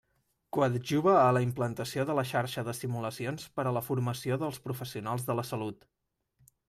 [0.55, 5.29] Coadjuva a la implantació de la xarxa de simulacions per a la formació dels professionals
[5.29, 5.91] de la salut.